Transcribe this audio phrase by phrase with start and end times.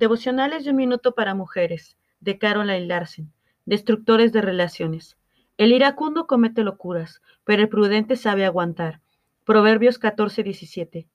[0.00, 3.30] Devocionales de un minuto para mujeres, de Caroline Larsen.
[3.66, 5.18] Destructores de relaciones.
[5.58, 9.02] El iracundo comete locuras, pero el prudente sabe aguantar.
[9.44, 11.06] Proverbios 14:17.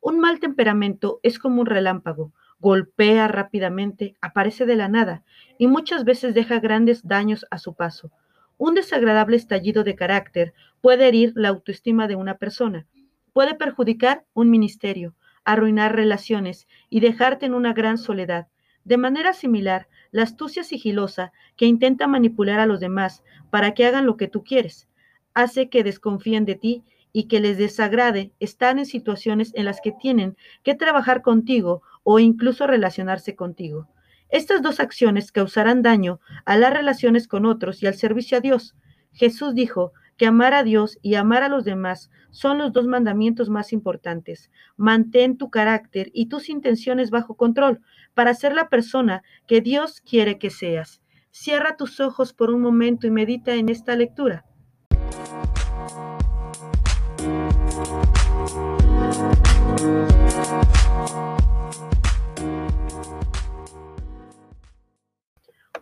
[0.00, 5.22] Un mal temperamento es como un relámpago, golpea rápidamente, aparece de la nada
[5.58, 8.10] y muchas veces deja grandes daños a su paso.
[8.56, 12.86] Un desagradable estallido de carácter puede herir la autoestima de una persona,
[13.34, 15.14] puede perjudicar un ministerio,
[15.52, 18.48] arruinar relaciones y dejarte en una gran soledad.
[18.84, 24.06] De manera similar, la astucia sigilosa que intenta manipular a los demás para que hagan
[24.06, 24.88] lo que tú quieres,
[25.34, 29.92] hace que desconfíen de ti y que les desagrade estar en situaciones en las que
[29.92, 33.88] tienen que trabajar contigo o incluso relacionarse contigo.
[34.28, 38.76] Estas dos acciones causarán daño a las relaciones con otros y al servicio a Dios.
[39.12, 43.48] Jesús dijo que amar a Dios y amar a los demás son los dos mandamientos
[43.48, 44.50] más importantes.
[44.76, 47.80] Mantén tu carácter y tus intenciones bajo control
[48.12, 51.00] para ser la persona que Dios quiere que seas.
[51.30, 54.44] Cierra tus ojos por un momento y medita en esta lectura.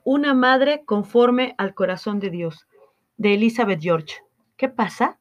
[0.04, 2.68] Una madre conforme al corazón de Dios,
[3.16, 4.27] de Elizabeth George.
[4.58, 5.20] ¿Qué pasa?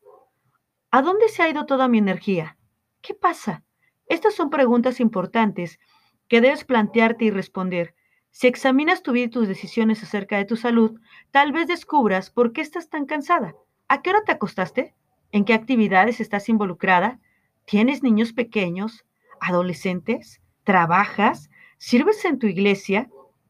[0.89, 2.57] ¿A dónde se ha ido toda mi energía?
[3.03, 3.63] ¿Qué pasa?
[4.07, 5.79] Estas son preguntas importantes
[6.27, 7.93] que debes plantearte y responder.
[8.31, 10.99] Si examinas tu vida y tus decisiones acerca de tu salud,
[11.29, 13.53] tal vez descubras por qué estás tan cansada.
[13.87, 14.95] ¿A qué hora te acostaste?
[15.31, 17.19] ¿En qué actividades estás involucrada?
[17.65, 19.05] ¿Tienes niños pequeños?
[19.39, 20.41] ¿Adolescentes?
[20.63, 21.51] ¿Trabajas?
[21.77, 23.07] ¿Sirves en tu iglesia?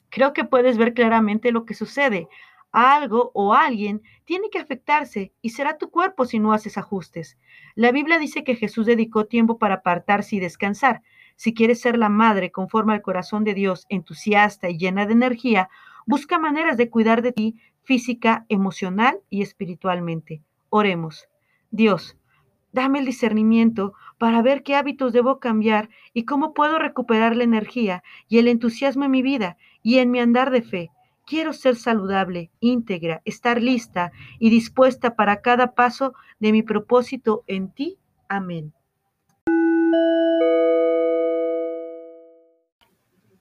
[0.09, 2.27] Creo que puedes ver claramente lo que sucede
[2.77, 7.39] algo o alguien tiene que afectarse y será tu cuerpo si no haces ajustes.
[7.73, 11.01] La Biblia dice que Jesús dedicó tiempo para apartarse y descansar.
[11.35, 15.69] Si quieres ser la madre conforme al corazón de Dios, entusiasta y llena de energía,
[16.05, 20.43] busca maneras de cuidar de ti física, emocional y espiritualmente.
[20.69, 21.27] Oremos.
[21.71, 22.15] Dios,
[22.73, 28.03] dame el discernimiento para ver qué hábitos debo cambiar y cómo puedo recuperar la energía
[28.27, 30.91] y el entusiasmo en mi vida y en mi andar de fe.
[31.27, 37.69] Quiero ser saludable, íntegra, estar lista y dispuesta para cada paso de mi propósito en
[37.69, 37.99] ti.
[38.29, 38.71] Amén.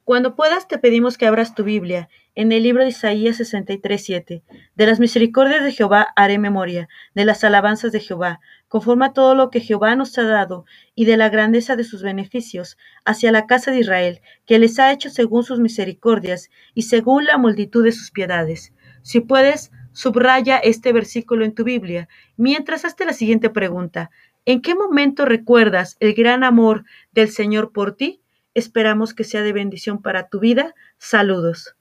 [0.06, 4.44] Cuando puedas te pedimos que abras tu Biblia en el libro de Isaías 63:7.
[4.76, 9.34] De las misericordias de Jehová haré memoria, de las alabanzas de Jehová, conforme a todo
[9.34, 13.48] lo que Jehová nos ha dado, y de la grandeza de sus beneficios hacia la
[13.48, 17.90] casa de Israel, que les ha hecho según sus misericordias y según la multitud de
[17.90, 18.72] sus piedades.
[19.02, 24.12] Si puedes, subraya este versículo en tu Biblia, mientras hazte la siguiente pregunta.
[24.44, 28.22] ¿En qué momento recuerdas el gran amor del Señor por ti?
[28.56, 30.74] Esperamos que sea de bendición para tu vida.
[30.96, 31.76] Saludos.